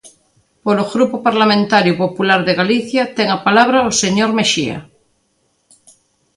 [0.65, 4.79] Polo Grupo Parlamentario Popular de Galicia, ten a palabra o señor Mexía.